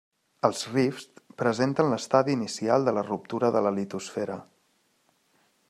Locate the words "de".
2.89-2.95, 3.57-3.63